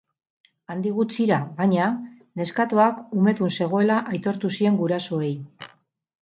Handik 0.75 0.93
gutxira, 1.01 1.37
baina, 1.59 1.89
neskatoak 2.41 3.03
umedun 3.19 3.53
zegoela 3.59 3.99
aitortu 4.15 4.53
zien 4.57 4.81
gurasoei. 4.83 5.31